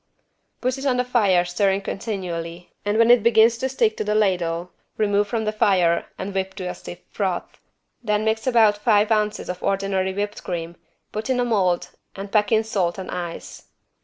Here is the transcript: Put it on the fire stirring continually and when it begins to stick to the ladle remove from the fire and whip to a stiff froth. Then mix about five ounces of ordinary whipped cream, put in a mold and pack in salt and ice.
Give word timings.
Put 0.61 0.79
it 0.79 0.85
on 0.87 0.97
the 0.97 1.03
fire 1.03 1.45
stirring 1.45 1.81
continually 1.81 2.71
and 2.83 2.97
when 2.97 3.11
it 3.11 3.21
begins 3.21 3.59
to 3.59 3.69
stick 3.69 3.95
to 3.97 4.03
the 4.03 4.15
ladle 4.15 4.71
remove 4.97 5.27
from 5.27 5.45
the 5.45 5.51
fire 5.51 6.07
and 6.17 6.33
whip 6.33 6.55
to 6.55 6.63
a 6.67 6.73
stiff 6.73 7.03
froth. 7.11 7.61
Then 8.01 8.25
mix 8.25 8.47
about 8.47 8.79
five 8.79 9.11
ounces 9.11 9.47
of 9.47 9.61
ordinary 9.61 10.11
whipped 10.15 10.43
cream, 10.43 10.75
put 11.11 11.29
in 11.29 11.39
a 11.39 11.45
mold 11.45 11.89
and 12.15 12.31
pack 12.31 12.51
in 12.51 12.63
salt 12.63 12.97
and 12.97 13.11
ice. 13.11 13.67